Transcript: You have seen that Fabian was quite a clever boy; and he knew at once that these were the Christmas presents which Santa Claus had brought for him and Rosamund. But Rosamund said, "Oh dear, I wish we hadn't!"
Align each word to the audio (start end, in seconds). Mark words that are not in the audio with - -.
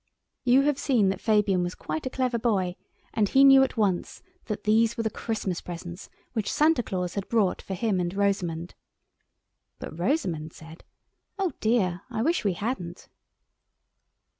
You 0.43 0.63
have 0.63 0.79
seen 0.79 1.09
that 1.09 1.21
Fabian 1.21 1.61
was 1.61 1.75
quite 1.75 2.07
a 2.07 2.09
clever 2.09 2.39
boy; 2.39 2.75
and 3.13 3.29
he 3.29 3.43
knew 3.43 3.61
at 3.61 3.77
once 3.77 4.23
that 4.45 4.63
these 4.63 4.97
were 4.97 5.03
the 5.03 5.11
Christmas 5.11 5.61
presents 5.61 6.09
which 6.33 6.51
Santa 6.51 6.81
Claus 6.81 7.13
had 7.13 7.29
brought 7.29 7.61
for 7.61 7.75
him 7.75 7.99
and 7.99 8.11
Rosamund. 8.11 8.73
But 9.77 9.99
Rosamund 9.99 10.53
said, 10.53 10.83
"Oh 11.37 11.53
dear, 11.59 12.01
I 12.09 12.23
wish 12.23 12.43
we 12.43 12.53
hadn't!" 12.53 13.09